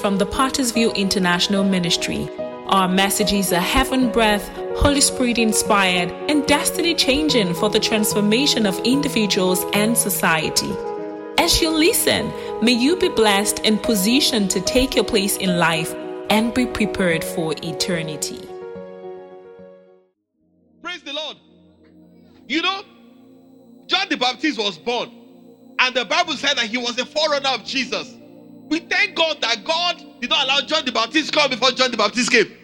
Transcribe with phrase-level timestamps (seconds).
[0.00, 2.26] from the Potter's View International Ministry.
[2.66, 8.78] Our messages are heaven breath, Holy Spirit inspired, and destiny changing for the transformation of
[8.78, 10.72] individuals and society.
[11.36, 12.32] As you listen,
[12.62, 15.94] may you be blessed and positioned to take your place in life
[16.30, 18.40] and be prepared for eternity.
[20.82, 21.36] Praise the Lord.
[22.48, 22.82] You know,
[23.86, 25.10] John the Baptist was born,
[25.78, 28.16] and the Bible said that he was a forerunner of Jesus.
[28.70, 31.90] We thank God that God did not allow John the Baptist to come before John
[31.90, 32.56] the Baptist came.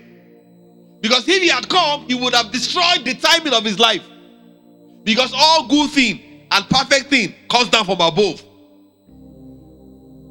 [1.01, 4.03] Because if he had come, he would have destroyed the timing of his life.
[5.03, 8.43] Because all good thing and perfect thing comes down from above.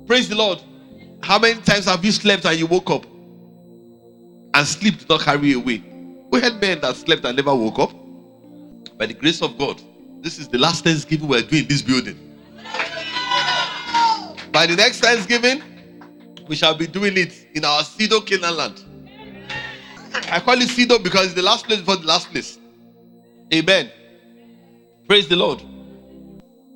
[0.08, 0.62] Praise the Lord.
[1.22, 3.06] How many times have you slept and you woke up?
[4.54, 5.84] And sleep did not carry away.
[6.32, 7.92] We had men that slept and never woke up.
[8.98, 9.82] By the grace of God,
[10.22, 12.18] this is the last Thanksgiving we're doing in this building.
[14.52, 15.62] By the next Thanksgiving,
[16.48, 18.84] we shall be doing it in our Sido Canaan land.
[20.32, 22.58] I call it Sido because it's the last place before the last place.
[23.54, 23.92] Amen.
[25.08, 25.62] Praise the Lord.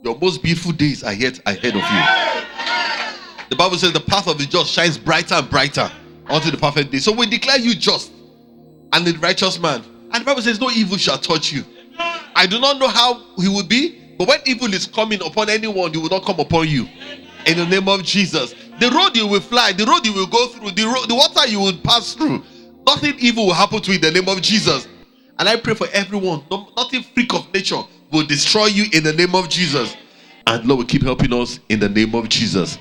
[0.04, 3.48] Your most beautiful days are yet ahead of you.
[3.50, 5.92] The Bible says the path of the just shines brighter and brighter
[6.28, 7.00] unto the perfect day.
[7.00, 8.12] So we declare you just
[8.94, 9.84] and the righteous man.
[10.12, 11.64] And the Bible says, No evil shall touch you.
[12.36, 15.94] I do not know how he will be, but when evil is coming upon anyone,
[15.94, 16.88] it will not come upon you
[17.46, 18.54] in the name of Jesus.
[18.80, 21.60] The road you will fly, the road you will go through, the, the water you
[21.60, 22.44] will pass through,
[22.88, 24.88] nothing evil will happen to you in the name of Jesus.
[25.38, 29.14] And I pray for everyone, no, nothing freak of nature will destroy you in the
[29.14, 29.96] name of Jesus.
[30.48, 32.78] And Lord will keep helping us in the name of Jesus.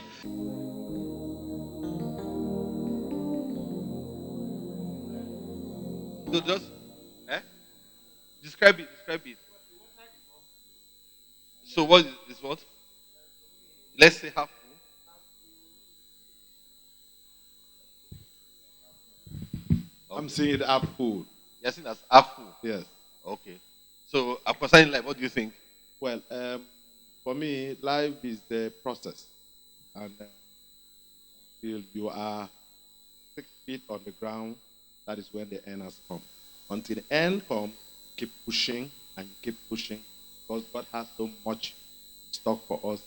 [6.32, 6.64] So just
[7.28, 7.40] eh?
[8.42, 9.38] describe it, describe it.
[11.64, 12.64] So what is, is what?
[13.98, 14.48] Let's say half
[20.18, 21.24] I'm seeing it half full.
[21.62, 22.52] You're seeing as half full.
[22.60, 22.84] Yes.
[23.24, 23.56] Okay.
[24.08, 25.52] So concerning life, what do you think?
[26.00, 26.62] Well, um,
[27.22, 29.26] for me, life is the process,
[29.94, 30.24] and uh,
[31.60, 32.48] till you are
[33.36, 34.56] six feet on the ground,
[35.06, 36.22] that is when the end has come.
[36.68, 37.74] Until the end comes,
[38.16, 40.00] keep pushing and keep pushing,
[40.42, 41.74] because God has so much
[42.32, 43.00] stock for us.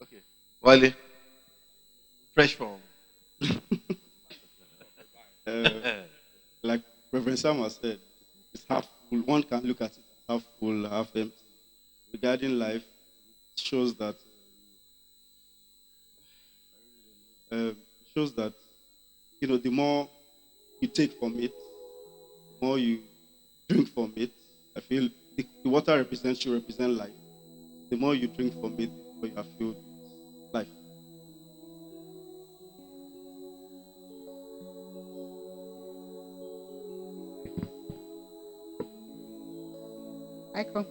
[0.00, 0.22] Okay.
[0.62, 0.92] Wale.
[2.34, 2.80] Fresh form.
[6.62, 6.80] Like
[7.12, 7.98] Reverend Sama said,
[8.52, 9.20] it's half full.
[9.20, 11.34] One can look at it half full, half empty.
[12.12, 12.84] Regarding life,
[13.56, 14.16] it shows that
[17.52, 17.72] uh,
[18.14, 18.52] shows that
[19.40, 20.08] you know the more
[20.80, 21.52] you take from it,
[22.60, 23.00] the more you
[23.68, 24.30] drink from it.
[24.76, 27.12] I feel the, the water represents you represent life.
[27.90, 29.76] The more you drink from it, the more you are filled
[40.54, 40.86] I con-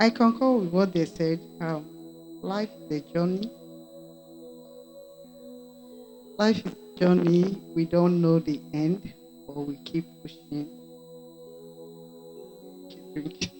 [0.00, 1.40] I concur with what they said.
[1.60, 1.86] Um,
[2.42, 3.50] life is a journey.
[6.38, 7.62] Life is a journey.
[7.74, 9.12] We don't know the end,
[9.46, 10.68] but we keep pushing.
[12.90, 13.52] Keep.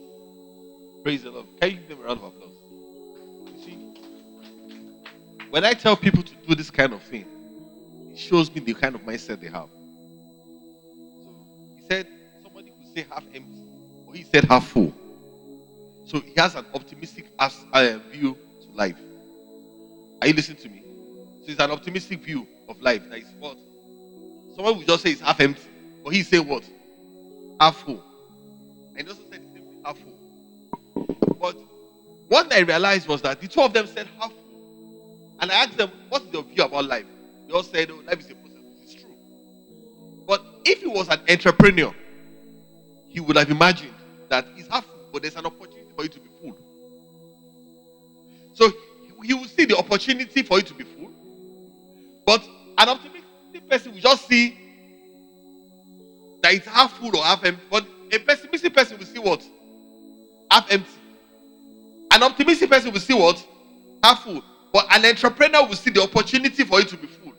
[1.04, 1.46] Praise the Lord.
[1.60, 2.52] Can you give them a round of applause?
[3.54, 3.78] You see,
[5.50, 7.26] when I tell people to do this kind of thing,
[8.10, 9.68] it shows me the kind of mindset they have.
[11.22, 11.30] So
[11.76, 12.06] he said
[12.42, 13.64] somebody could say half empty,
[14.06, 14.94] or he said half full.
[16.08, 18.96] So he has an optimistic uh, view to life.
[20.22, 20.82] Are you listening to me?
[21.44, 23.02] So it's an optimistic view of life.
[23.10, 23.58] That is what
[24.56, 25.60] someone will just say it's half empty,
[26.02, 26.64] but he say what?
[27.60, 28.02] Half full.
[28.96, 31.36] And also said the same thing, half full.
[31.38, 31.56] But
[32.28, 35.36] what I realized was that the two of them said half full.
[35.40, 37.04] And I asked them, What's your view about life?
[37.46, 38.62] They all said, Oh, life is a process.
[38.82, 39.14] It's true.
[40.26, 41.94] But if he was an entrepreneur,
[43.10, 43.92] he would have imagined
[44.30, 46.56] that it's half full, but there's an opportunity for you to be full.
[48.54, 48.72] So
[49.24, 51.10] he will see the opportunity for you to be full.
[52.24, 52.40] But
[52.78, 54.56] an optimistic person will just see
[56.40, 57.62] that it's half full or half empty.
[57.68, 59.44] But a pessimistic person will see what?
[60.48, 60.88] Half empty.
[62.12, 63.44] An optimistic person will see what?
[64.04, 64.44] Half full.
[64.72, 67.32] But an entrepreneur will see the opportunity for it to be full.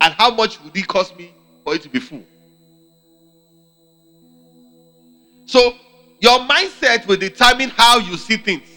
[0.00, 2.24] And how much would it cost me for it to be full?
[5.44, 5.74] So
[6.20, 8.68] your mindset will determine how you see things.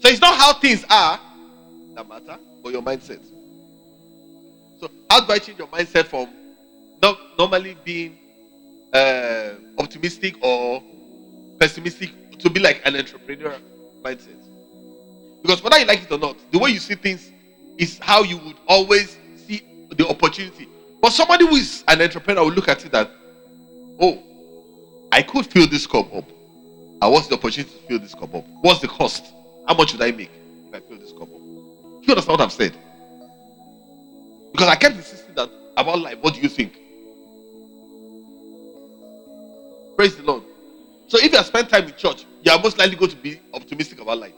[0.00, 1.20] So it's not how things are
[1.94, 3.20] that matter, but your mindset.
[4.80, 6.28] So how do I change your mindset from
[7.02, 8.16] not normally being
[8.92, 10.82] uh, optimistic or
[11.58, 13.56] pessimistic to be like an entrepreneur
[14.02, 14.38] mindset?
[15.42, 17.32] Because whether you like it or not, the way you see things
[17.76, 20.68] is how you would always see the opportunity.
[21.00, 23.10] But somebody who is an entrepreneur will look at it that,
[24.00, 24.22] oh,
[25.12, 26.24] I could fill this cup up.
[27.00, 28.44] And what's the opportunity to fill this cup up?
[28.60, 29.24] What's the cost?
[29.66, 30.30] How much would I make
[30.68, 31.28] if I fill this cup up?
[31.28, 32.74] Do You understand what I've said?
[34.52, 36.18] Because I kept insisting that about life.
[36.20, 36.72] What do you think?
[39.96, 40.42] Praise the Lord.
[41.06, 43.40] So if you have spent time in church, you are most likely going to be
[43.54, 44.34] optimistic about life.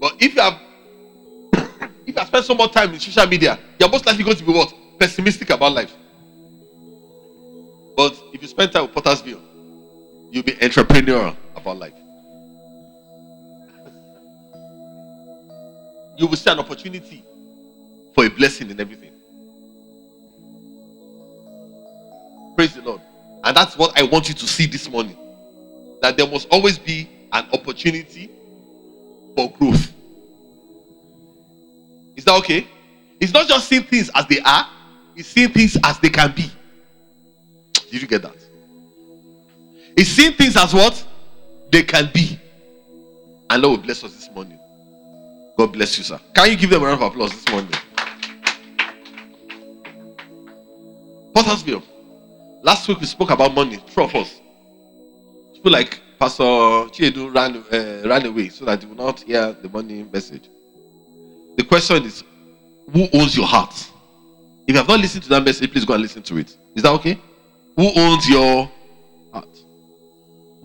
[0.00, 0.60] But if you have
[2.06, 4.44] if you have spent so much time in social media, you're most likely going to
[4.44, 4.72] be what?
[4.98, 5.94] Pessimistic about life.
[7.96, 9.40] But if you spend time with Pottersville,
[10.30, 11.94] you'll be entrepreneurial about life.
[16.18, 17.24] you will see an opportunity
[18.14, 19.12] for a blessing in everything.
[22.54, 23.00] Praise the Lord.
[23.44, 25.16] And that's what I want you to see this morning.
[26.02, 28.30] That there must always be an opportunity
[29.36, 29.92] for growth.
[32.16, 32.66] Is that okay?
[33.20, 34.68] It's not just seeing things as they are,
[35.14, 36.50] it's seeing things as they can be.
[37.90, 38.36] Did you get that?
[39.96, 41.04] It's seeing things as what
[41.70, 42.38] they can be.
[43.48, 44.58] And Lord bless us this morning.
[45.56, 46.20] God bless you, sir.
[46.34, 47.72] Can you give them a round of applause this morning?
[51.32, 51.82] Pottersville.
[52.62, 53.78] Last week we spoke about money.
[53.92, 54.40] True of us.
[55.54, 59.68] People like Pastor Chiedu ran, uh, ran away so that they will not hear the
[59.68, 60.50] money message.
[61.56, 62.24] The question is,
[62.92, 63.74] who owns your heart?
[64.66, 66.56] If you have not listened to that message, please go and listen to it.
[66.74, 67.18] Is that okay?
[67.76, 68.70] Who owns your
[69.32, 69.58] heart?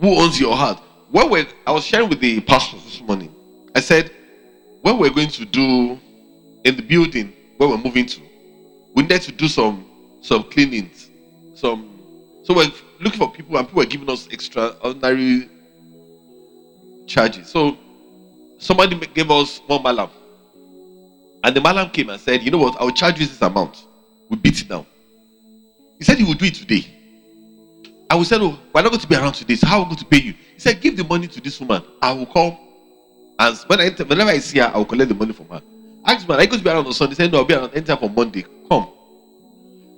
[0.00, 0.78] Who owns your heart?
[1.10, 3.34] When we I was sharing with the pastors this morning,
[3.74, 4.10] I said,
[4.80, 6.00] when we're going to do
[6.64, 8.20] in the building where we're moving to,
[8.94, 9.84] we need to do some
[10.22, 11.10] some cleanings,
[11.54, 11.90] some.
[12.44, 15.50] So we're looking for people, and people are giving us extraordinary
[17.06, 17.48] charges.
[17.48, 17.76] So
[18.56, 20.08] somebody gave us one malam,
[21.44, 22.80] and the malam came and said, "You know what?
[22.80, 23.84] I will charge you this amount.
[24.30, 24.86] We beat it down."
[25.98, 26.86] He said he would do it today.
[28.12, 29.54] I will say, "Oh, we're not going to be around today.
[29.54, 31.58] So how are we going to pay you?" He said, "Give the money to this
[31.60, 31.82] woman.
[32.02, 32.58] I will come
[33.38, 35.60] as when I enter, whenever I see her, I will collect the money from her.
[36.04, 37.14] I Ask me, I go to be around on Sunday.
[37.14, 38.44] Say, no, I'll be around anytime for Monday.
[38.68, 38.88] Come.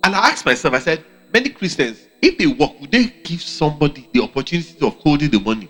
[0.02, 4.08] And I asked myself, I said, many Christians, if they work, would they give somebody
[4.12, 5.69] the opportunity of holding the money?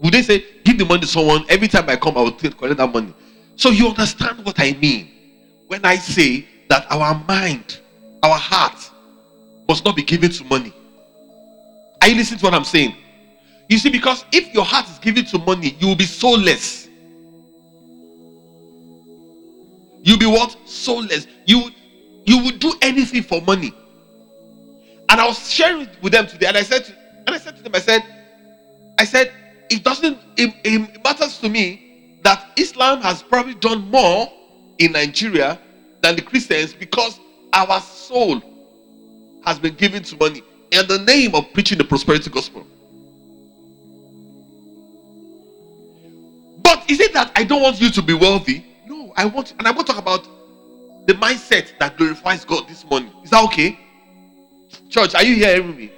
[0.00, 2.56] Would they say, give the money to someone every time I come, I will take,
[2.56, 3.14] collect that money?
[3.56, 5.10] So you understand what I mean
[5.68, 7.80] when I say that our mind,
[8.24, 8.90] our heart
[9.68, 10.72] must not be given to money.
[12.00, 12.96] Are you listening to what I'm saying?
[13.68, 16.88] You see, because if your heart is given to money, you will be soulless.
[20.02, 20.56] You'll be what?
[20.68, 21.26] Soulless.
[21.46, 21.70] You
[22.26, 23.74] you would do anything for money.
[25.10, 26.92] And I was sharing with them today, and I said, to,
[27.26, 28.02] and I said to them, I said,
[28.98, 29.30] I said,
[29.68, 34.28] it doesn't it, it matters to me that Islam has probably done more
[34.78, 35.58] in Nigeria
[36.00, 37.20] than the Christians because
[37.54, 38.42] our soul
[39.44, 42.66] has been given to money in the name of preaching the prosperity gospel.
[46.62, 48.64] But is it that I don't want you to be wealthy?
[48.86, 50.26] No, I want, and I'm going to talk about
[51.06, 53.12] the mindset that glorifies God this morning.
[53.22, 53.78] Is that okay?
[54.88, 55.92] Church, are you here hearing me?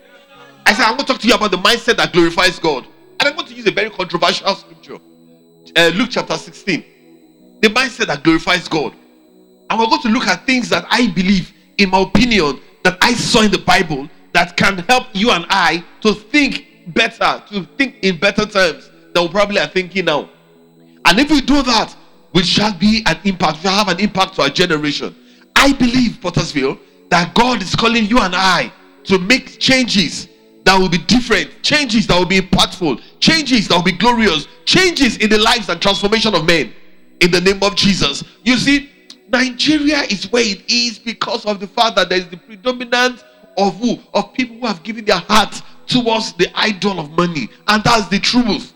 [0.67, 2.87] I said, I'm going to talk to you about the mindset that glorifies God.
[3.19, 4.99] And I'm going to use a very controversial scripture
[5.77, 6.85] uh, Luke chapter 16.
[7.61, 8.95] The mindset that glorifies God.
[9.69, 13.15] And we're going to look at things that I believe, in my opinion, that I
[13.15, 17.97] saw in the Bible that can help you and I to think better, to think
[18.03, 20.29] in better terms than we probably are thinking now.
[21.05, 21.97] And if we do that,
[22.33, 23.59] we shall be an impact.
[23.59, 25.15] We shall have an impact to our generation.
[25.57, 28.73] I believe, Pottersville, that God is calling you and I
[29.05, 30.29] to make changes
[30.65, 35.17] that will be different, changes that will be impactful, changes that will be glorious, changes
[35.19, 36.75] in the lives and transformation of men.
[37.21, 38.23] In the name of Jesus.
[38.45, 38.91] You see,
[39.29, 43.25] Nigeria is where it is because of the fact that there is the predominance
[43.57, 43.99] of who?
[44.15, 47.49] Of people who have given their heart towards the idol of money.
[47.69, 48.73] And that's the truth.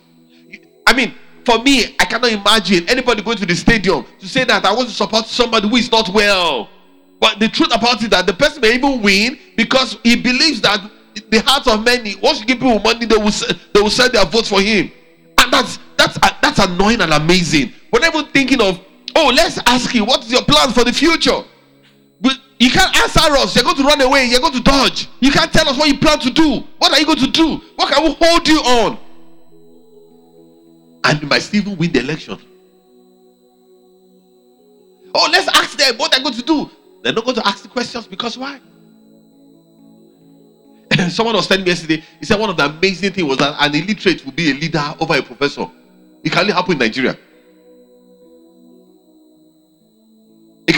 [0.86, 1.14] I mean,
[1.44, 4.88] for me, I cannot imagine anybody going to the stadium to say that I want
[4.88, 6.68] to support somebody who is not well.
[7.20, 10.80] But the truth about it that the person may even win because he believes that
[11.28, 13.30] the hearts of many, once you give people money, they will
[13.74, 14.90] they will send their votes for him.
[15.38, 17.72] And that's that's that's annoying and amazing.
[17.92, 18.80] We're even thinking of,
[19.20, 21.42] oh, let's ask you, what's your plan for the future?
[22.20, 23.54] But you can't answer us.
[23.54, 24.26] You're going to run away.
[24.26, 25.08] You're going to dodge.
[25.20, 26.64] You can't tell us what you plan to do.
[26.78, 27.60] What are you going to do?
[27.76, 28.98] What can we hold you on?
[31.04, 32.38] and you might still even win the election.
[35.14, 36.70] Oh, let's ask them what they're going to do.
[37.02, 38.60] They're not going to ask the questions because why?
[41.08, 43.74] Someone was telling me yesterday, he said one of the amazing things was that an
[43.74, 45.68] illiterate will be a leader over a professor.
[46.22, 47.16] It can only happen in Nigeria.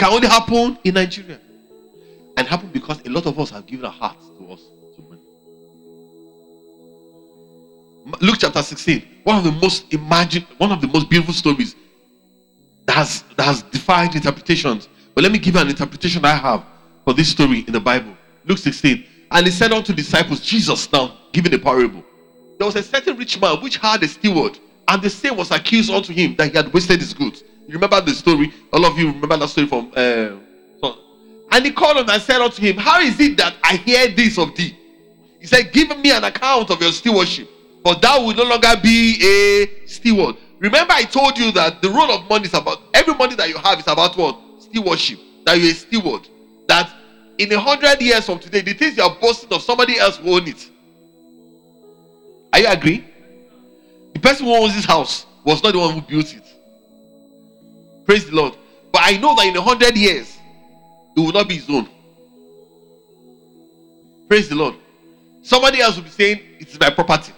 [0.03, 1.39] Can only happen in Nigeria.
[2.35, 4.59] And happen because a lot of us have given our hearts to us
[4.95, 5.21] to money.
[8.19, 11.75] Luke chapter 16, one of the most imagine, one of the most beautiful stories
[12.85, 14.89] that has, that has defied interpretations.
[15.15, 16.65] But let me give you an interpretation I have
[17.05, 18.17] for this story in the Bible.
[18.45, 19.05] Luke 16.
[19.31, 22.03] And he said unto the disciples, Jesus now giving a parable.
[22.57, 25.89] There was a certain rich man which had a steward, and the same was accused
[25.89, 27.43] unto him that he had wasted his goods.
[27.67, 28.51] You remember the story?
[28.71, 29.91] All of you remember that story from.
[29.95, 30.37] Uh,
[31.53, 34.39] and he called him and said unto him, How is it that I hear this
[34.39, 34.75] of thee?
[35.39, 37.47] He said, Give me an account of your stewardship,
[37.83, 40.35] for thou will no longer be a steward.
[40.57, 43.57] Remember, I told you that the role of money is about every money that you
[43.57, 44.39] have is about what?
[44.59, 45.19] Stewardship.
[45.45, 46.27] That you're a steward.
[46.67, 46.89] That
[47.37, 50.35] in a hundred years from today, the things you are boasting of, somebody else will
[50.35, 50.69] own it.
[52.51, 53.05] Are you agree?
[54.13, 56.52] The person who owns this house was not the one who built it.
[58.13, 58.55] Praise the Lord.
[58.91, 60.37] But I know that in a hundred years,
[61.17, 61.89] it will not be his own.
[64.29, 64.75] Praise the Lord.
[65.41, 67.33] Somebody else will be saying, It is my property.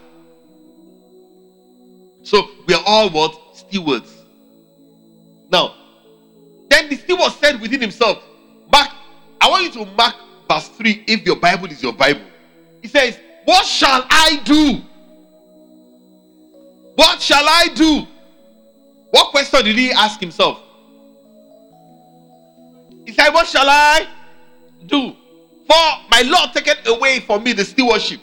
[2.23, 3.39] So we are all what?
[3.55, 4.13] Stewards.
[5.49, 5.75] Now,
[6.67, 8.21] then the steward said within himself,
[8.69, 8.89] Mark,
[9.39, 10.15] I want you to mark
[10.49, 12.25] verse 3 if your Bible is your Bible.
[12.81, 14.81] He says, What shall I do?
[16.95, 18.05] What shall I do?
[19.11, 20.63] What question did he ask himself?
[23.05, 24.07] He said, What shall I
[24.85, 25.15] do?
[25.67, 28.19] For my Lord taketh away from me the stewardship.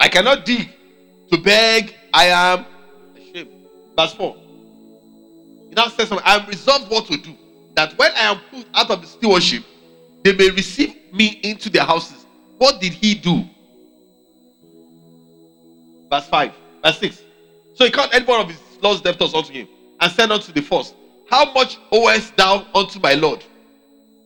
[0.00, 0.70] I cannot dig
[1.30, 2.66] to beg, I am
[3.14, 3.50] ashamed.
[3.96, 4.36] Verse 4.
[5.68, 7.36] He now says, I am resolved what to do,
[7.74, 9.64] that when I am put out of the stewardship,
[10.22, 12.26] they may receive me into their houses.
[12.58, 13.44] What did he do?
[16.10, 17.22] Verse 5, verse 6.
[17.74, 19.68] So he called any one of his lost debtors unto him
[20.00, 20.94] and said unto the first,
[21.28, 23.44] How much owest thou unto my Lord?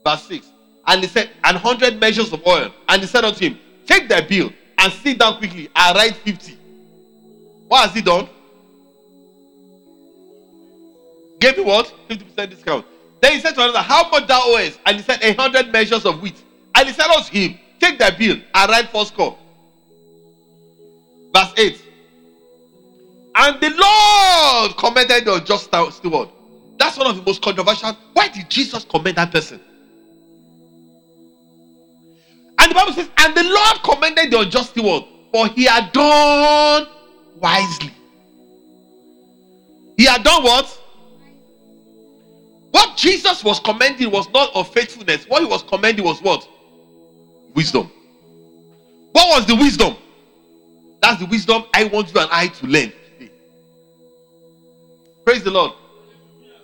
[0.04, 0.46] Verse 6.
[0.86, 2.72] And he said, An hundred measures of oil.
[2.88, 6.56] And he said unto him, Take thy bill and sit down quickly and write 50.
[7.68, 8.28] What has he done?
[11.40, 11.92] Gave me what?
[12.08, 12.86] 50% discount.
[13.20, 14.80] Then he said to another, How much thou owest?
[14.86, 16.42] And he said, A hundred measures of wheat.
[16.74, 19.38] And he said unto him, Take thy bill and write four score.
[21.34, 21.82] Verse 8.
[23.36, 26.28] And the Lord commended the just steward.
[26.78, 27.96] That's one of the most controversial.
[28.12, 29.60] Why did Jesus commend that person?
[32.70, 36.86] And the Bible says, and the Lord commended the unjust steward, for he had done
[37.34, 37.92] wisely.
[39.96, 40.78] He had done what?
[42.70, 45.24] What Jesus was commending was not of faithfulness.
[45.26, 46.48] What he was commending was what?
[47.54, 47.90] Wisdom.
[49.10, 49.96] What was the wisdom?
[51.02, 53.32] That's the wisdom I want you and I to learn today.
[55.24, 55.72] Praise the Lord.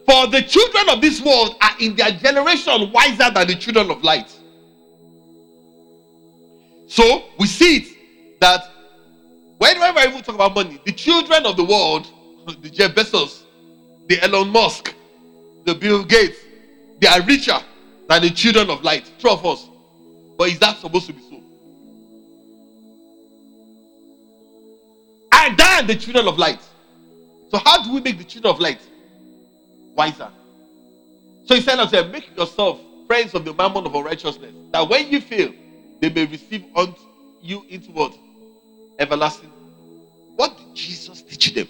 [0.06, 4.04] For the children of this world are in their generation wiser than the children of
[4.04, 4.35] light.
[6.86, 8.62] So we see it that
[9.58, 12.06] whenever even talk about money, the children of the world,
[12.62, 13.42] the Jeff Bezos,
[14.08, 14.94] the Elon Musk,
[15.64, 16.38] the Bill Gates,
[17.00, 17.58] they are richer
[18.08, 19.10] than the children of light.
[19.18, 19.68] True of us.
[20.38, 21.42] But is that supposed to be so?
[25.32, 26.60] And then the children of light.
[27.50, 28.80] So how do we make the children of light
[29.94, 30.30] wiser?
[31.44, 35.52] So he said make yourself friends of the mammon of unrighteousness, that when you fail,
[36.00, 37.00] they may receive unto
[37.40, 38.16] you into what?
[38.98, 39.50] Everlasting.
[40.36, 41.68] What did Jesus teach them?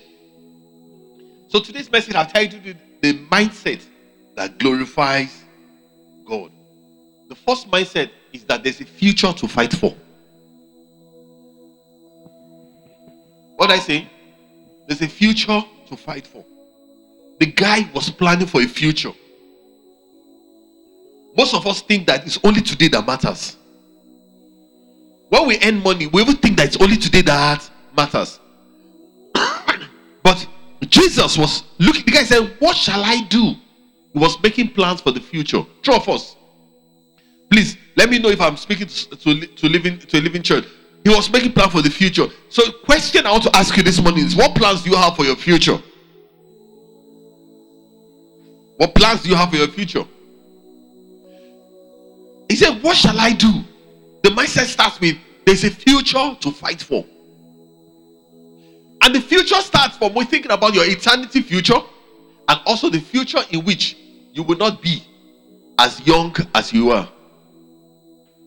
[1.48, 3.82] So today's message I've titled it the mindset
[4.34, 5.44] that glorifies
[6.26, 6.50] God.
[7.28, 9.94] The first mindset is that there's a future to fight for.
[13.56, 14.08] What I say?
[14.86, 16.44] There's a future to fight for.
[17.38, 19.12] The guy was planning for a future.
[21.36, 23.56] Most of us think that it's only today that matters.
[25.28, 28.38] When we earn money, we even think that it's only today that matters.
[30.22, 30.46] but
[30.88, 33.54] Jesus was looking, the guy said, What shall I do?
[34.12, 35.62] He was making plans for the future.
[35.82, 36.36] True of us.
[37.50, 40.64] Please let me know if I'm speaking to, to, to, living, to a living church.
[41.04, 42.26] He was making plans for the future.
[42.48, 45.16] So, question I want to ask you this morning is what plans do you have
[45.16, 45.80] for your future?
[48.76, 50.04] What plans do you have for your future?
[52.48, 53.64] He said, What shall I do?
[54.26, 57.06] The mindset starts with there's a future to fight for.
[59.00, 61.78] And the future starts from we thinking about your eternity future
[62.48, 63.96] and also the future in which
[64.32, 65.04] you will not be
[65.78, 67.08] as young as you are.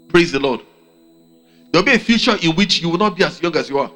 [0.09, 0.63] Praise the Lord.
[1.71, 3.79] There will be a future in which you will not be as young as you
[3.79, 3.89] are.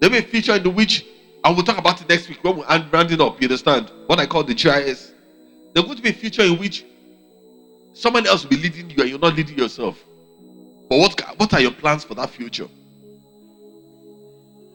[0.00, 1.06] There will be a future in which
[1.44, 3.40] I will talk about it next week when we're rounding up.
[3.40, 3.92] You understand?
[4.08, 5.12] What I call the GIS.
[5.74, 6.84] There's going to be a future in which
[7.92, 9.96] someone else will be leading you and you're not leading yourself.
[10.90, 12.66] But what, what are your plans for that future?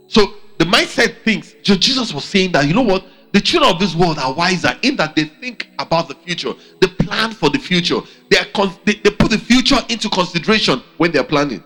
[0.07, 3.05] So the mindset thinks, Jesus was saying that, you know what?
[3.33, 6.87] The children of this world are wiser in that they think about the future, they
[6.87, 11.11] plan for the future, they, are con- they, they put the future into consideration when
[11.11, 11.61] they're planning.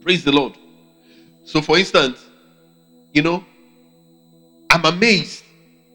[0.00, 0.54] Praise the Lord.
[1.44, 2.26] So, for instance,
[3.12, 3.44] you know,
[4.68, 5.44] I'm amazed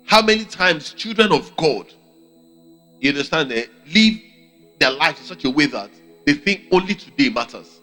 [0.05, 1.87] how many times children of God,
[3.01, 4.21] you understand, they live
[4.79, 5.89] their lives in such a way that
[6.27, 7.79] they think only today matters.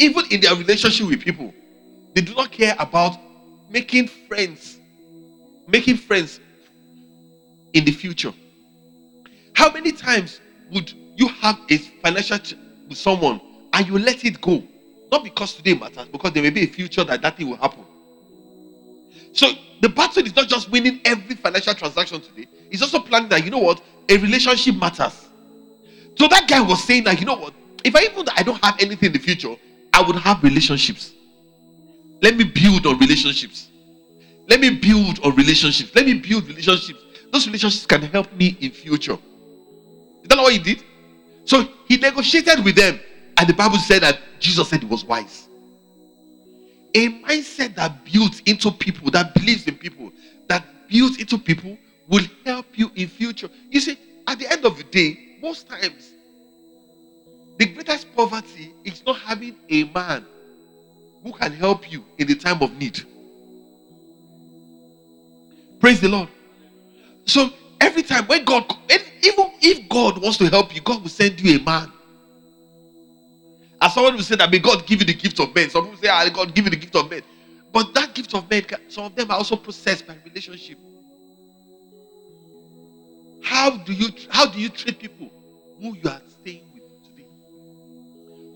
[0.00, 1.54] Even in their relationship with people,
[2.14, 3.16] they do not care about
[3.70, 4.80] making friends,
[5.68, 6.40] making friends
[7.74, 8.32] in the future.
[9.54, 10.40] How many times
[10.72, 12.56] would you have a financial ch-
[12.88, 13.40] with someone
[13.72, 14.64] and you let it go?
[15.12, 17.84] Not because today matters, because there may be a future that that thing will happen.
[19.32, 23.44] So the battle is not just winning every financial transaction today, it's also planning that
[23.44, 25.29] you know what a relationship matters.
[26.20, 28.76] So that guy was saying that you know what, if I even I don't have
[28.78, 29.56] anything in the future,
[29.90, 31.12] I would have relationships.
[32.20, 33.68] Let me build on relationships.
[34.46, 35.94] Let me build on relationships.
[35.94, 37.00] Let me build relationships.
[37.32, 39.16] Those relationships can help me in future.
[40.22, 40.84] Is that what he did?
[41.46, 43.00] So he negotiated with them,
[43.38, 45.48] and the Bible said that Jesus said he was wise.
[46.94, 50.12] A mindset that builds into people, that believes in people,
[50.48, 53.48] that builds into people will help you in future.
[53.70, 53.96] You see,
[54.26, 56.12] at the end of the day, most times,
[57.58, 60.24] the greatest poverty is not having a man
[61.22, 63.00] who can help you in the time of need.
[65.78, 66.28] Praise the Lord.
[67.26, 68.64] So every time when God,
[69.22, 71.92] even if God wants to help you, God will send you a man.
[73.80, 75.70] As someone will say that may God give you the gift of men.
[75.70, 77.22] Some people say, ah, God give you the gift of men.
[77.72, 80.78] But that gift of men, some of them are also processed by relationship.
[83.42, 85.30] How do you how do you treat people
[85.80, 87.26] who you are staying with today?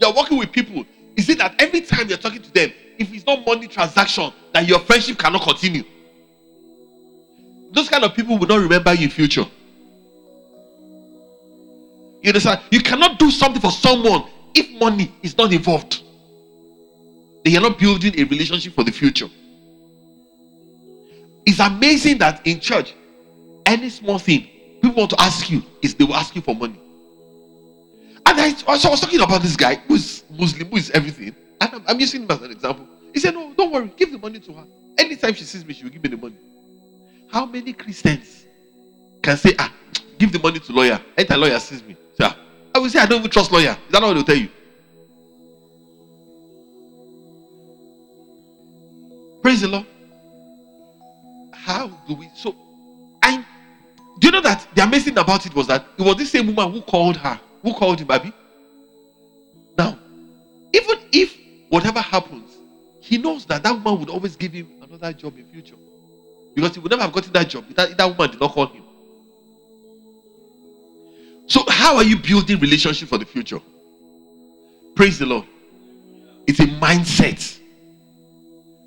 [0.01, 0.85] You are working with people.
[1.16, 4.68] Is it that every time you're talking to them, if it's not money transaction, that
[4.68, 5.85] your friendship cannot continue?
[7.73, 9.47] Those kind of people will not remember you in future.
[12.23, 12.61] You understand?
[12.70, 16.03] You cannot do something for someone if money is not involved.
[17.44, 19.29] They are not building a relationship for the future.
[21.47, 22.94] It's amazing that in church,
[23.66, 24.49] any small thing
[24.95, 26.81] want to ask you is they will ask you for money.
[28.27, 31.35] And I, so I was talking about this guy who's Muslim, who is everything.
[31.61, 32.87] And I'm, I'm using him as an example.
[33.13, 34.65] He said, No, don't worry, give the money to her.
[34.99, 36.37] Anytime she sees me, she will give me the money.
[37.31, 38.47] How many Christians
[39.23, 39.73] can say, Ah,
[40.19, 41.01] give the money to lawyer?
[41.17, 42.37] Anytime lawyer sees me, say, ah,
[42.75, 43.77] I will say, I don't even trust lawyer.
[43.87, 44.49] Is that not what they'll tell you?
[49.43, 49.87] Praise the Lord.
[51.53, 52.55] How do we so
[54.18, 56.72] do you know that the amazing about it was that it was the same woman
[56.72, 58.33] who called her, who called him, baby.
[59.77, 59.98] Now,
[60.72, 61.37] even if
[61.68, 62.50] whatever happens,
[63.00, 65.74] he knows that that woman would always give him another job in future.
[66.55, 68.53] Because he would never have gotten that job if that, if that woman did not
[68.53, 68.83] call him.
[71.46, 73.61] So, how are you building relationship for the future?
[74.94, 75.46] Praise the Lord.
[76.46, 77.59] It's a mindset.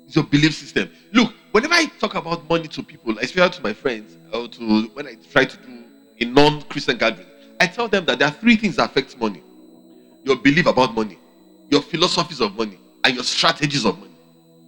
[0.06, 0.90] It's your belief system.
[1.12, 5.06] Look, whenever I talk about money to people, especially to my friends, or to when
[5.06, 5.84] I try to do
[6.20, 7.26] a non-Christian gathering,
[7.60, 9.42] I tell them that there are three things that affect money:
[10.24, 11.18] your belief about money,
[11.70, 14.12] your philosophies of money, and your strategies of money.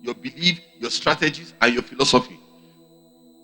[0.02, 2.40] Your belief, your strategies, and your philosophy.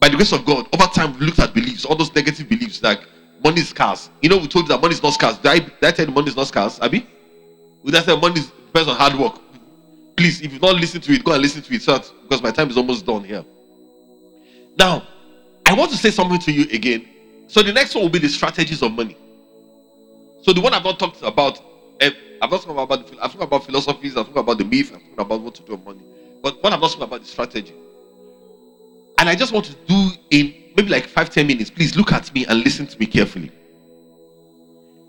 [0.00, 2.82] By the grace of God, over time we looked at beliefs, all those negative beliefs
[2.82, 3.00] like
[3.44, 4.08] money is scarce.
[4.22, 5.36] You know, we told you that money is not scarce.
[5.36, 6.80] Did I, did I tell you money is not scarce?
[6.80, 7.06] Abi?
[7.82, 9.38] Would I say money is, depends on hard work?
[10.16, 12.42] Please, if you've not listened to it, go and listen to it so that, because
[12.42, 13.44] my time is almost done here.
[14.78, 15.06] Now,
[15.66, 17.06] I want to say something to you again.
[17.48, 19.16] So the next one will be the strategies of money.
[20.42, 21.60] So the one I've not talked about,
[22.00, 25.02] eh, I've not talked about, I've talked about philosophies, I've talked about the myth, I've
[25.02, 26.02] talked about what to do with money.
[26.42, 27.74] But what I've not spoken about the strategy.
[29.18, 31.70] And I just want to do in maybe like five, ten minutes.
[31.70, 33.50] Please look at me and listen to me carefully.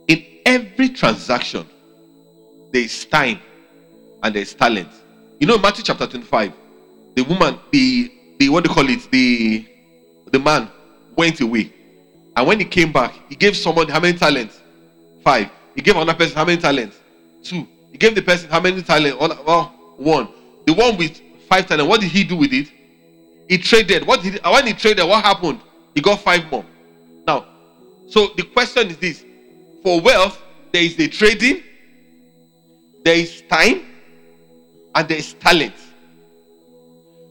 [0.08, 1.68] In every transaction,
[2.72, 3.40] there is time
[4.24, 4.90] and there is talent.
[5.40, 6.54] You know, Matthew chapter 25,
[7.16, 9.10] the woman, the the what do you call it?
[9.12, 9.66] The
[10.32, 10.70] the man
[11.16, 11.74] went away.
[12.36, 14.62] And when he came back, he gave someone how many talents?
[15.24, 15.50] Five.
[15.76, 16.98] He gave another person how many talents?
[17.44, 17.68] Two.
[17.92, 19.18] He gave the person how many talents?
[19.20, 20.28] Well, one.
[20.66, 22.68] The one with five talents, what did he do with it?
[23.48, 24.06] He traded.
[24.06, 25.62] What did he, when he traded, what happened?
[25.96, 26.66] He got five more.
[27.26, 27.46] Now,
[28.08, 29.26] so the question is this:
[29.82, 31.64] for wealth, there is the trading,
[33.04, 33.86] there is time,
[34.98, 35.76] and there is talent.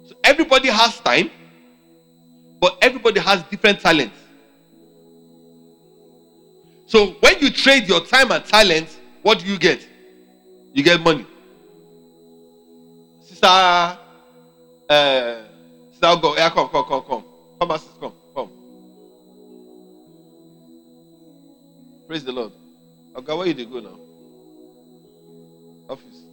[0.05, 1.31] So everybody has time,
[2.61, 4.17] but everybody has different talents.
[6.87, 8.89] So when you trade your time and talent,
[9.23, 9.85] what do you get?
[10.75, 11.27] You get money.
[13.23, 13.99] Sister, uh,
[15.91, 16.37] sister, go.
[16.37, 17.25] Yeah, come, come, come, come.
[17.61, 18.51] Come, sister, come, come.
[22.07, 22.53] Praise the Lord.
[23.17, 23.99] Okay, where you go now?
[25.89, 26.26] Office.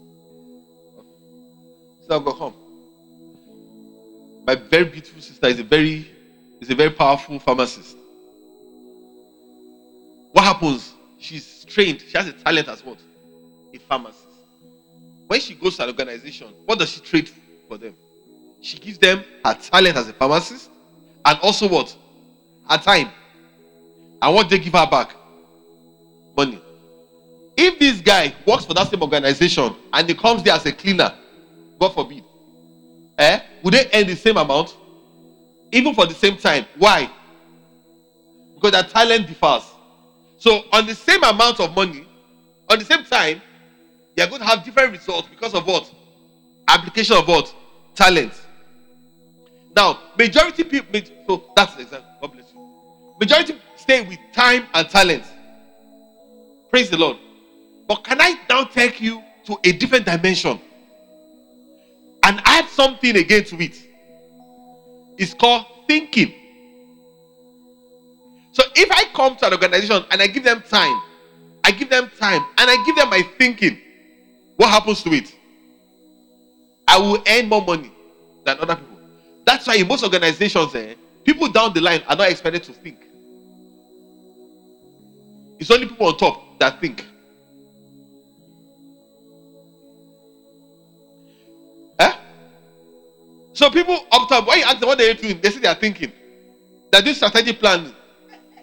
[2.04, 2.54] Sister, go home.
[4.46, 6.12] My very beautiful sister is a very,
[6.60, 7.96] is a very powerful pharmacist.
[10.34, 10.92] What happens?
[11.18, 12.02] She's trained.
[12.02, 12.98] She has a talent as what?
[13.74, 14.28] A pharmacist.
[15.28, 17.32] When she goes to an organization, what does she trade
[17.70, 17.96] for them?
[18.60, 20.70] She gives them her talent as a pharmacist
[21.24, 21.96] and also what?
[22.70, 23.12] Her time.
[24.22, 25.16] And what they give her back?
[26.36, 26.60] Money.
[27.56, 31.14] If this guy works for that same organization and he comes there as a cleaner,
[31.80, 32.24] God forbid,
[33.18, 34.76] eh, would they earn the same amount?
[35.72, 36.66] Even for the same time.
[36.78, 37.10] Why?
[38.56, 39.64] Because their talent differs.
[40.38, 42.06] So, on the same amount of money,
[42.70, 43.42] on the same time,
[44.16, 45.92] you're going to have different results because of what?
[46.68, 47.54] Application of what?
[47.96, 48.34] Talent.
[49.76, 52.10] Now, majority people, so that's the example.
[52.22, 52.70] God bless you.
[53.20, 55.24] Majority stay with time and talent.
[56.70, 57.18] Praise the Lord.
[57.88, 60.60] But can I now take you to a different dimension
[62.24, 63.82] and add something again to it?
[65.18, 66.34] It's called thinking.
[68.52, 71.02] So if I come to an organization and I give them time,
[71.64, 73.80] I give them time and I give them my thinking,
[74.58, 75.34] what happens to it?
[76.88, 77.92] I will earn more money
[78.46, 79.00] than other people.
[79.46, 83.00] That's why in most organizations, eh, people down the line are not expected to think.
[85.60, 87.06] It's only people on top that think.
[93.54, 95.76] So people up top, when you ask them what they're doing, they say they are
[95.76, 96.12] thinking.
[96.92, 97.94] They're doing strategic planning.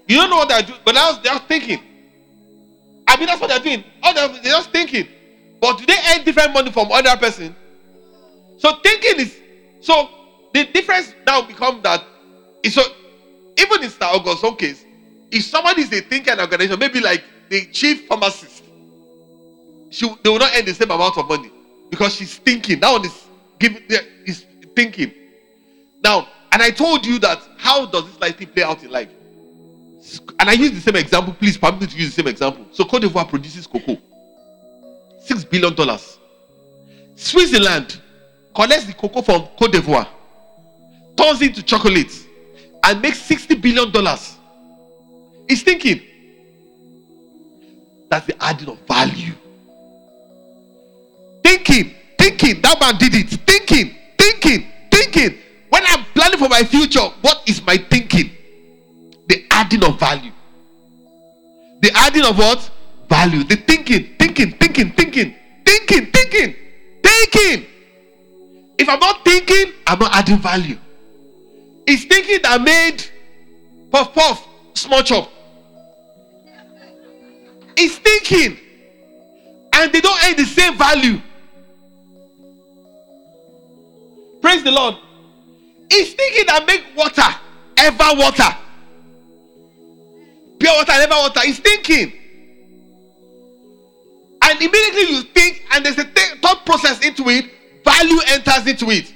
[0.07, 1.81] You don't know what they're doing, but now they're thinking.
[3.07, 3.85] I mean, that's what they're doing.
[4.03, 5.09] Oh, they're, they're just thinking.
[5.61, 7.55] But do they earn different money from other person?
[8.59, 9.37] So thinking is
[9.81, 10.09] so
[10.53, 12.05] the difference now become that
[12.68, 12.83] so
[13.57, 14.85] even in Star August's case,
[15.31, 18.64] if somebody is a thinking organization, maybe like the chief pharmacist,
[19.90, 21.50] she they will not earn the same amount of money
[21.90, 22.81] because she's thinking.
[22.81, 23.83] That one is giving
[24.26, 25.12] is thinking.
[26.02, 29.09] Now, and I told you that how does this life thing play out in life?
[30.38, 31.35] And I use the same example.
[31.35, 32.66] Please permit me to use the same example.
[32.72, 33.98] So Cote d'Ivoire produces cocoa,
[35.22, 36.18] six billion dollars.
[37.14, 38.00] Switzerland
[38.54, 40.09] collects the cocoa from Cote d'Ivoire,
[41.16, 42.12] turns it into chocolate,
[42.85, 44.37] and makes sixty billion dollars.
[45.48, 46.02] He's thinking.
[48.09, 49.35] That's the adding of value.
[51.44, 52.61] Thinking, thinking.
[52.61, 53.28] That man did it.
[53.46, 53.94] Thinking,
[55.11, 55.38] thinking.
[55.68, 58.31] When I'm planning for my future, what is my thinking?
[59.31, 60.33] the adding of value.
[61.83, 62.68] The adding of what?
[63.09, 63.44] Value.
[63.44, 66.57] The thinking, thinking, thinking, thinking, thinking, thinking,
[67.03, 67.66] thinking.
[68.77, 70.79] If I'm not thinking, I'm not adding value.
[71.87, 73.05] It's thinking that made
[73.92, 75.31] puff puff small chop.
[77.77, 78.59] It's thinking.
[79.73, 81.20] And they don't add the same value.
[84.40, 84.96] Praise the Lord.
[85.90, 87.22] It's thinking that make water
[87.76, 88.57] ever water.
[90.59, 91.40] Pure water, never water.
[91.40, 92.12] He's thinking.
[94.42, 97.46] And immediately you think, and there's a th- thought process into it,
[97.85, 99.12] value enters into it.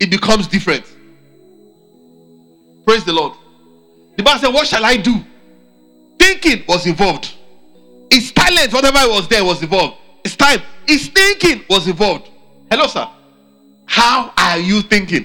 [0.00, 0.84] It becomes different.
[2.86, 3.34] Praise the Lord.
[4.16, 5.24] The man said, What shall I do?
[6.18, 7.34] Thinking was involved.
[8.10, 9.96] His talent, whatever was there, was involved.
[10.24, 12.28] His time, his thinking was involved.
[12.70, 13.08] Hello, sir.
[13.88, 15.24] How are you thinking?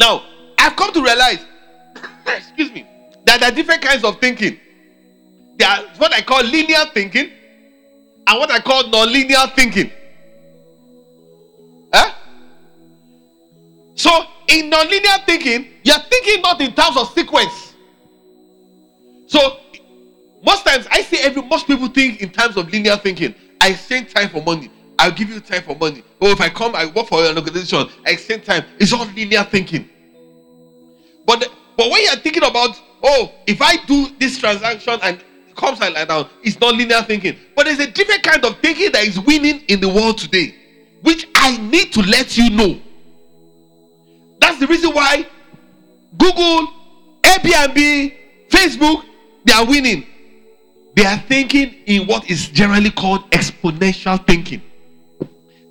[0.00, 0.24] Now,
[0.58, 1.44] I've come to realize,
[2.26, 2.86] excuse me,
[3.26, 4.58] that there are different kinds of thinking.
[5.58, 7.30] There are what I call linear thinking
[8.26, 9.90] and what I call non-linear thinking.
[11.92, 12.12] Huh?
[13.94, 14.10] So
[14.48, 17.74] in non-linear thinking, you're thinking not in terms of sequence.
[19.26, 19.58] So
[20.42, 23.34] most times I see every most people think in terms of linear thinking.
[23.60, 24.70] I exchange time for money.
[24.98, 26.02] I'll give you time for money.
[26.20, 28.64] Or if I come, I work for an organization, I exchange time.
[28.78, 29.88] It's all linear thinking.
[31.26, 35.80] But but when you're thinking about oh, if I do this transaction and it comes
[35.80, 37.36] like that, it's not linear thinking.
[37.54, 40.54] But there's a different kind of thinking that is winning in the world today,
[41.02, 42.80] which I need to let you know.
[44.40, 45.26] That's the reason why
[46.16, 46.68] Google,
[47.22, 48.14] Airbnb,
[48.48, 49.04] Facebook,
[49.44, 50.06] they are winning.
[50.94, 54.62] They are thinking in what is generally called exponential thinking.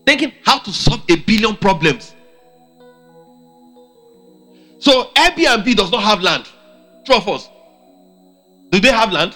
[0.05, 2.13] Thinking how to solve a billion problems.
[4.79, 6.47] So Airbnb does not have land.
[7.05, 7.49] True of us.
[8.69, 9.35] Do they have land?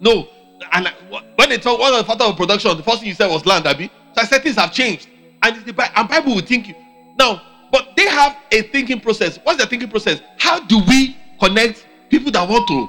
[0.00, 0.28] No.
[0.72, 0.88] And
[1.36, 2.76] when they talk, what was the factor of production?
[2.76, 3.90] The first thing you said was land, Abby.
[4.14, 5.08] So I said things have changed.
[5.42, 6.74] And the and Bible will think.
[7.18, 7.40] Now,
[7.72, 9.38] but they have a thinking process.
[9.42, 10.20] What's the thinking process?
[10.38, 12.88] How do we connect people that want to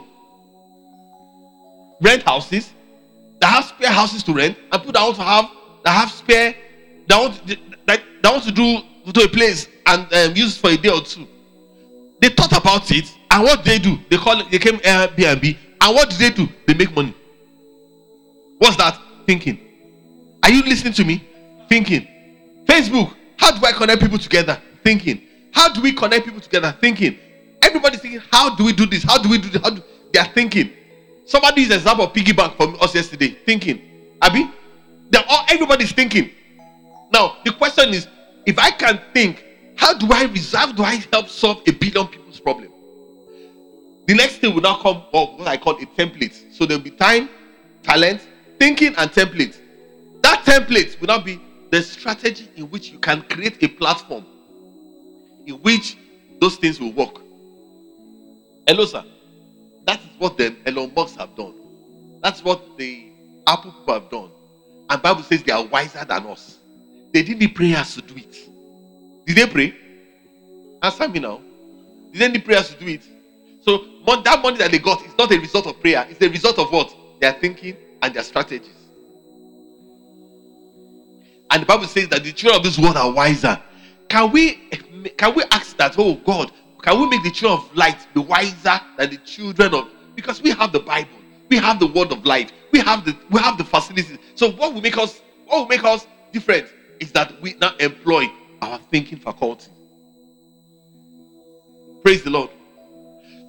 [2.02, 2.74] rent houses,
[3.40, 5.46] that have spare houses to rent, and people that want to have
[5.84, 6.56] that have spare
[7.12, 11.02] that want want to do to a place and um, use for a day or
[11.02, 11.28] two.
[12.20, 15.96] They thought about it, and what they do, they call it, they came Airbnb, and
[15.96, 16.48] what do they do?
[16.68, 17.16] They make money.
[18.60, 19.00] What's that?
[19.26, 19.60] Thinking.
[20.44, 21.28] Are you listening to me?
[21.68, 22.08] Thinking.
[22.66, 23.16] Facebook.
[23.38, 24.62] How do I connect people together?
[24.84, 25.28] Thinking.
[25.52, 26.76] How do we connect people together?
[26.80, 27.18] Thinking.
[27.62, 29.04] Everybody's thinking, how do we do this?
[29.04, 29.62] How do we do this?
[29.62, 29.82] How do
[30.14, 30.72] they are thinking?
[31.26, 33.30] Somebody used example of piggy bank from us yesterday.
[33.46, 34.16] Thinking.
[34.22, 34.50] Abby?
[35.10, 36.32] They're all everybody's thinking.
[37.12, 38.08] Now the question is,
[38.46, 39.44] if I can think,
[39.78, 40.76] how do I resolve?
[40.76, 42.72] Do I help solve a billion people's problem?
[44.08, 46.54] The next thing will now come of what I call a template.
[46.54, 47.30] So there'll be time,
[47.84, 48.22] talent,
[48.60, 49.58] thinking, and template.
[50.22, 51.40] That template will not be
[51.72, 54.26] the strategy in which you can create a platform
[55.46, 55.98] in which
[56.40, 57.22] those things will work.
[58.68, 59.04] Hello, sir.
[59.86, 61.54] That is what the Elon Musk have done.
[62.22, 63.12] That's what the
[63.48, 64.30] Apple people have done.
[64.90, 66.58] And Bible says they are wiser than us.
[67.14, 68.38] They didn't need prayers to do it.
[69.26, 69.76] Did they pray?
[70.82, 71.42] Answer me now.
[72.12, 73.04] Did they need prayers to do it?
[73.62, 73.86] So
[74.24, 76.06] that money that they got is not a result of prayer.
[76.10, 76.94] It's a result of what?
[77.20, 78.70] Their thinking and their strategies.
[81.52, 83.62] And the Bible says that the children of this world are wiser.
[84.10, 84.56] Can we
[85.18, 88.80] can we ask that, oh God, can we make the children of light be wiser
[88.98, 91.18] than the children of because we have the Bible,
[91.50, 94.18] we have the word of life, we have the we have the facilities.
[94.36, 96.68] So what will make us what will make us different
[97.02, 99.68] is that we now employ our thinking faculty.
[102.04, 102.50] Praise the Lord.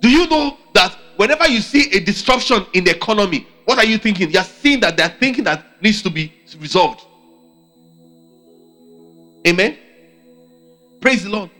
[0.01, 3.99] Do you know that whenever you see a disruption in the economy, what are you
[3.99, 4.31] thinking?
[4.31, 7.03] You're seeing that they're thinking that needs to be resolved.
[9.47, 9.77] Amen.
[11.01, 11.51] Praise the Lord.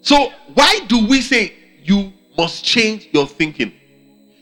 [0.00, 3.72] So, why do we say you must change your thinking?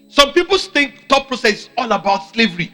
[0.08, 2.72] Some people think thought process is all about slavery.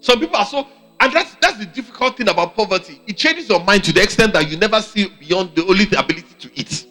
[0.00, 0.66] Some people are so,
[1.00, 3.00] and that's that's the difficult thing about poverty.
[3.06, 6.34] It changes your mind to the extent that you never see beyond the only ability
[6.38, 6.86] to eat.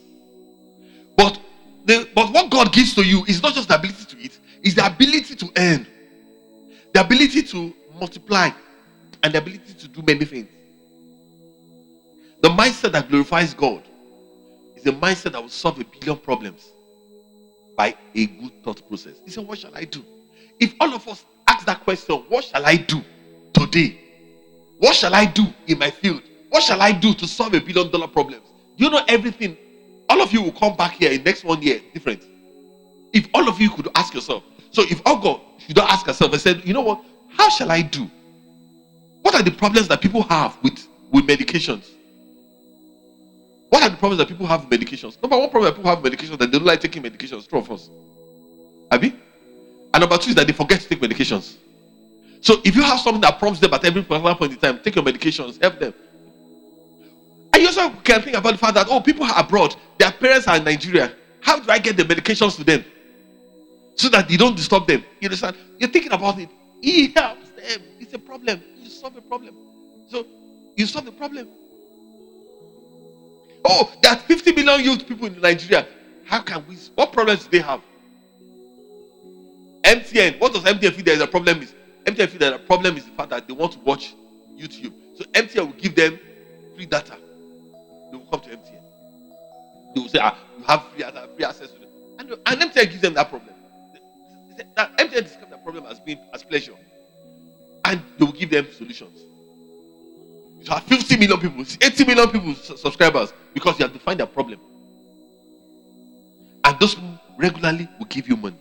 [1.17, 1.39] But
[1.85, 4.75] the, but what God gives to you is not just the ability to eat, it's
[4.75, 5.87] the ability to earn,
[6.93, 8.49] the ability to multiply,
[9.23, 10.49] and the ability to do many things.
[12.41, 13.83] The mindset that glorifies God
[14.75, 16.71] is a mindset that will solve a billion problems
[17.75, 19.15] by a good thought process.
[19.25, 20.03] He said, What shall I do?
[20.59, 23.03] If all of us ask that question, what shall I do
[23.55, 23.97] today?
[24.77, 26.21] What shall I do in my field?
[26.49, 28.43] What shall I do to solve a billion dollar problems?
[28.77, 29.57] You know everything.
[30.09, 32.23] All of you will come back here in next one year different.
[33.13, 36.31] If all of you could ask yourself, so if all God you don't ask yourself
[36.31, 38.09] and said, you know what, how shall I do?
[39.21, 41.89] What are the problems that people have with, with medications?
[43.69, 45.21] What are the problems that people have with medications?
[45.21, 47.47] Number one problem people have with medications that they don't like taking medications.
[47.47, 47.89] True of us.
[48.91, 49.15] Abi?
[49.93, 51.55] And number two is that they forget to take medications.
[52.45, 54.93] So if you have something that prompts them at every particular point in time, take
[54.93, 55.95] your medications, help them.
[57.51, 60.47] And you also can think about the fact that oh, people are abroad, their parents
[60.47, 61.11] are in Nigeria.
[61.41, 62.85] How do I get the medications to them?
[63.95, 65.03] So that they don't disturb them.
[65.19, 65.55] You understand?
[65.79, 66.49] You're thinking about it.
[66.81, 67.81] He helps them.
[67.99, 68.61] It's a problem.
[68.77, 69.55] You solve a problem.
[70.07, 70.27] So
[70.75, 71.47] you solve the problem.
[73.63, 75.87] Oh, there are 50 million youth people in Nigeria.
[76.25, 76.75] How can we?
[76.93, 77.81] What problems do they have?
[79.81, 80.39] MTN.
[80.39, 81.73] What does MTN feel there is a problem is?
[82.05, 84.15] MTN feel that the problem is the fact that they want to watch
[84.57, 84.93] YouTube.
[85.17, 86.19] So MTN will give them
[86.75, 87.17] free data.
[88.11, 88.81] They will come to MTN.
[89.95, 91.03] They will say, ah, you have free,
[91.35, 91.89] free access to them.
[92.19, 93.53] And, and MTN gives them that problem.
[94.75, 96.73] That MTN describes that problem as being as pleasure.
[97.83, 99.19] And they will give them solutions.
[100.61, 104.59] You have 50 million people, 80 million people subscribers because you have defined their problem.
[106.63, 106.95] And those
[107.37, 108.57] regularly will give you money.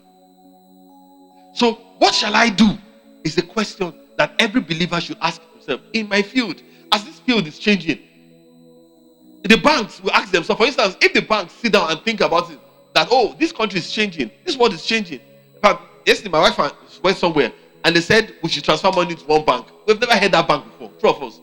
[1.54, 2.76] So, what shall I do?
[3.24, 6.62] Is the question that every believer should ask himself in my field.
[6.92, 7.98] As this field is changing,
[9.42, 12.50] the banks will ask themselves, for instance, if the banks sit down and think about
[12.50, 12.58] it,
[12.94, 15.20] that oh, this country is changing, this world is changing.
[15.54, 16.58] In fact, yesterday my wife
[17.02, 17.52] went somewhere
[17.84, 19.66] and they said we should transfer money to one bank.
[19.86, 21.40] We've never heard that bank before, true of us.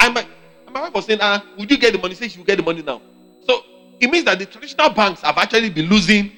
[0.00, 0.26] And my,
[0.66, 2.14] and my wife was saying, ah, would you get the money?
[2.14, 3.00] Say she will get the money now.
[3.46, 3.62] So
[4.00, 6.32] it means that the traditional banks have actually been losing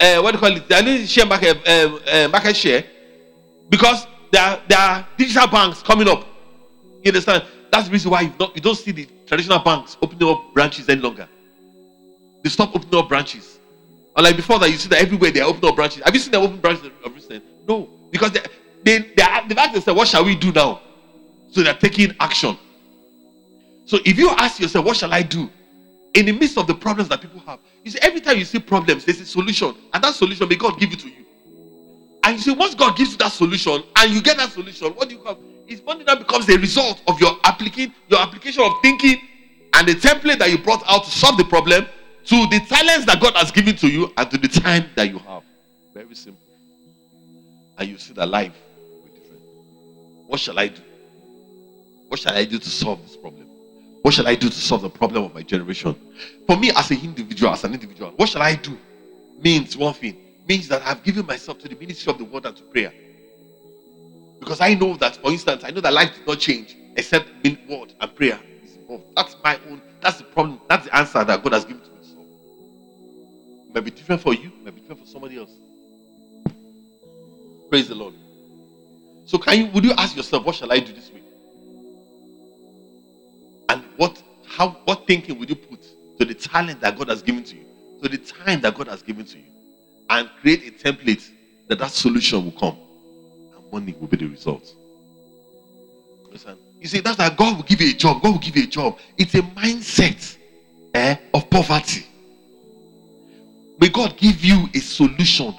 [0.00, 0.68] uh, what do you call it?
[0.68, 2.84] They are share market uh, uh, market share
[3.68, 6.26] because there are, there are digital banks coming up.
[7.02, 7.44] You understand?
[7.70, 11.00] That's the reason why don't, you don't see the traditional banks opening up branches any
[11.00, 11.28] longer.
[12.42, 13.58] they stop opening up branches.
[14.16, 16.02] Or like before that, you see that everywhere they opening up branches.
[16.04, 17.42] Have you seen them open branches of recent?
[17.66, 18.40] No, because they
[18.84, 20.80] they they are, they've asked themselves, what shall we do now?
[21.48, 22.56] So they're taking action.
[23.86, 25.50] So if you ask yourself, what shall I do?
[26.14, 28.60] In the midst of the problems that people have, you see, every time you see
[28.60, 31.24] problems, there's a solution, and that solution may God give it to you.
[32.22, 35.08] And you see, once God gives you that solution, and you get that solution, what
[35.08, 35.36] do you have?
[35.66, 39.16] It's money that becomes the result of your application, your application of thinking,
[39.74, 41.84] and the template that you brought out to solve the problem,
[42.26, 45.18] to the talents that God has given to you, and to the time that you
[45.18, 45.42] have.
[45.92, 46.40] Very simple.
[47.76, 48.54] And you see that life.
[50.26, 50.80] What shall I do?
[52.06, 53.43] What shall I do to solve this problem?
[54.04, 55.96] What shall I do to solve the problem of my generation?
[56.46, 58.78] For me, as an individual, as an individual, what shall I do?
[59.40, 60.18] Means one thing.
[60.48, 62.92] Means that I've given myself to the ministry of the word and to prayer.
[64.40, 67.28] Because I know that, for instance, I know that life did not change except
[67.68, 69.04] word and prayer is involved.
[69.16, 71.98] That's my own, that's the problem, that's the answer that God has given to me.
[72.02, 72.18] So
[73.56, 75.52] it might be different for you, it might be different for somebody else.
[77.70, 78.14] Praise the Lord.
[79.26, 81.23] So can you would you ask yourself, what shall I do this week?
[83.74, 85.82] And what how what thinking would you put
[86.18, 87.64] to the talent that God has given to you,
[88.00, 89.50] to the time that God has given to you,
[90.10, 91.28] and create a template
[91.66, 92.78] that that solution will come,
[93.56, 94.72] and money will be the result.
[96.30, 98.22] Listen, you see, that's that God will give you a job.
[98.22, 98.96] God will give you a job.
[99.18, 100.36] It's a mindset
[100.94, 102.06] eh, of poverty.
[103.80, 105.52] May God give you a solution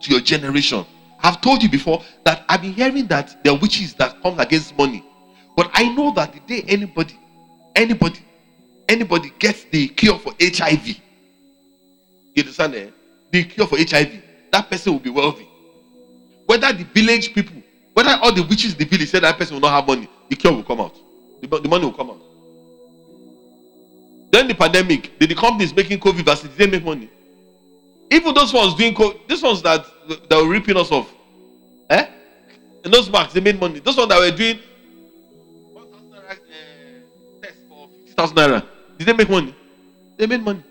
[0.00, 0.86] to your generation.
[1.24, 4.78] I've told you before that I've been hearing that there are witches that come against
[4.78, 5.04] money.
[5.56, 7.18] But I know that the day anybody,
[7.74, 8.20] anybody,
[8.88, 10.86] anybody gets the cure for HIV,
[12.34, 12.74] you understand?
[12.74, 12.90] Eh?
[13.32, 15.48] The cure for HIV, that person will be wealthy.
[16.44, 17.62] Whether the village people,
[17.94, 20.36] whether all the witches in the village say that person will not have money, the
[20.36, 20.94] cure will come out.
[21.40, 22.20] The, the money will come out.
[24.30, 27.08] Then the pandemic, did the companies making COVID vaccines, they make money?
[28.10, 29.84] Even those ones doing COVID, these ones that,
[30.28, 31.10] that were ripping us off,
[31.88, 32.06] eh?
[32.84, 33.80] And those marks, they made money.
[33.80, 34.58] Those ones that were doing
[38.16, 39.54] 50,000 naira, did they make money?
[40.16, 40.62] They made money.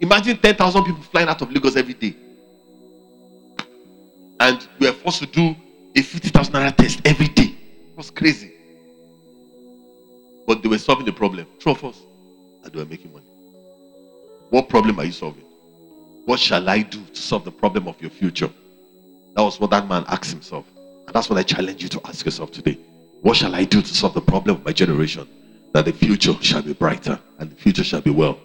[0.00, 2.14] Imagine 10,000 people flying out of Lagos every day.
[4.38, 5.56] And we are forced to do
[5.96, 7.54] a 50,000 naira test every day.
[7.90, 8.52] It was crazy.
[10.46, 11.46] But they were solving the problem.
[11.58, 11.98] True of us.
[12.62, 13.26] And they were making money.
[14.50, 15.44] What problem are you solving?
[16.24, 18.50] What shall I do to solve the problem of your future?
[19.34, 20.66] That was what that man asked himself.
[21.06, 22.78] And that's what I challenge you to ask yourself today.
[23.22, 25.26] What shall I do to solve the problem of my generation?
[25.72, 28.38] That the future shall be brighter and the future shall be well.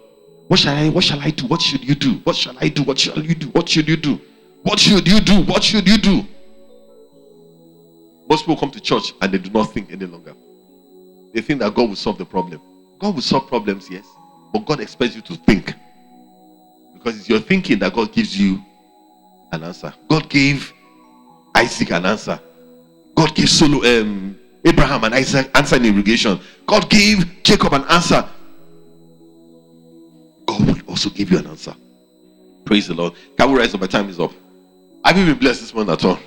[0.47, 1.47] What shall I what shall I do?
[1.47, 2.15] What should you do?
[2.23, 2.83] What shall I do?
[2.83, 3.47] What shall you do?
[3.47, 4.19] What should you do?
[4.63, 5.43] What should you do?
[5.43, 6.25] What should you do?
[8.29, 10.33] Most people come to church and they do not think any longer.
[11.33, 12.61] They think that God will solve the problem.
[12.99, 14.05] God will solve problems, yes,
[14.53, 15.73] but God expects you to think.
[16.93, 18.61] Because it's your thinking that God gives you
[19.51, 19.93] an answer.
[20.07, 20.71] God gave
[21.55, 22.39] Isaac an answer.
[23.15, 24.20] God gave Solo, um,
[24.63, 26.39] Abraham and Isaac answer in irrigation.
[26.67, 28.27] God gave Jacob an answer.
[30.45, 31.75] God will also give you an answer.
[32.65, 33.13] Praise the Lord.
[33.37, 33.81] Can we rise up?
[33.81, 34.31] My time is up.
[35.03, 36.19] Have you been blessed this morning at all?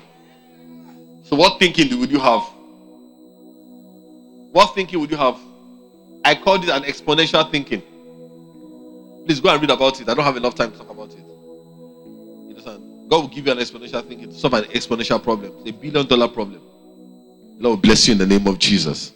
[1.23, 2.43] So, what thinking would you have?
[4.51, 5.37] What thinking would you have?
[6.23, 7.81] I called it an exponential thinking.
[9.25, 10.09] Please go and read about it.
[10.09, 11.19] I don't have enough time to talk about it.
[11.19, 13.09] You understand?
[13.09, 16.27] God will give you an exponential thinking to solve an exponential problem, a billion dollar
[16.27, 16.61] problem.
[17.57, 19.13] Lord bless you in the name of Jesus.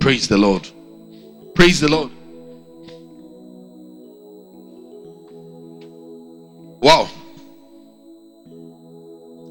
[0.00, 0.68] Praise the Lord.
[1.54, 2.10] Praise the Lord.
[6.80, 7.08] Wow.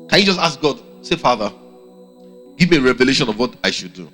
[0.10, 1.52] Can you just ask God, say, Father,
[2.58, 4.10] give me a revelation of what I should do?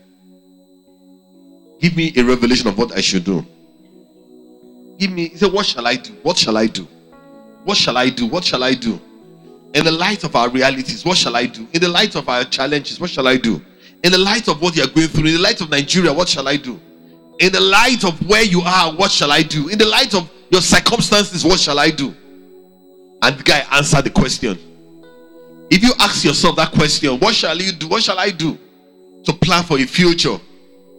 [1.79, 3.45] Give me a revelation of what I should do.
[4.97, 6.13] Give me, he said, What shall I do?
[6.23, 6.87] What shall I do?
[7.63, 8.25] What shall I do?
[8.25, 8.99] What shall I do?
[9.73, 11.67] In the light of our realities, what shall I do?
[11.73, 13.61] In the light of our challenges, what shall I do?
[14.03, 16.27] In the light of what you are going through, in the light of Nigeria, what
[16.27, 16.79] shall I do?
[17.39, 19.69] In the light of where you are, what shall I do?
[19.69, 22.13] In the light of your circumstances, what shall I do?
[23.21, 24.59] And the guy answered the question.
[25.71, 27.87] If you ask yourself that question, what shall you do?
[27.87, 28.57] What shall I do
[29.23, 30.37] to plan for a future?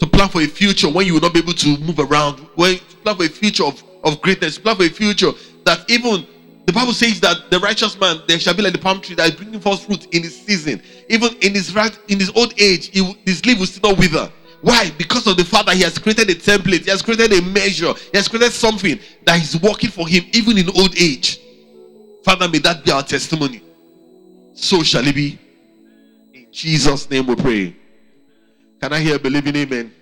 [0.01, 2.79] To plan for a future when you will not be able to move around, when
[2.79, 5.31] to plan for a future of, of greatness, plan for a future
[5.65, 6.27] that even
[6.67, 9.29] the Bible says that the righteous man there shall be like the palm tree that
[9.29, 10.83] is bringing forth fruit in his season.
[11.11, 14.31] Even in his right in his old age, he, his leaf will still not wither.
[14.63, 14.91] Why?
[14.97, 17.93] Because of the fact that he has created a template, he has created a measure,
[17.93, 21.39] he has created something that is working for him even in old age.
[22.25, 23.63] Father, may that be our testimony.
[24.55, 25.39] So shall it be.
[26.33, 27.77] In Jesus' name we pray.
[28.81, 29.93] Can I hear believing amen?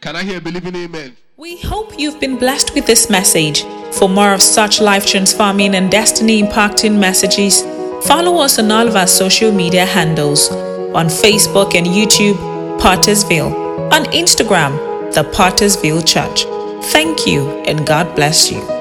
[0.00, 1.16] Can I hear believing amen?
[1.36, 3.64] We hope you've been blessed with this message.
[3.98, 7.62] For more of such life transforming and destiny impacting messages,
[8.06, 12.36] follow us on all of our social media handles on Facebook and YouTube,
[12.78, 13.52] Pottersville,
[13.92, 14.76] on Instagram,
[15.14, 16.44] The Pottersville Church.
[16.92, 18.75] Thank you and God bless you.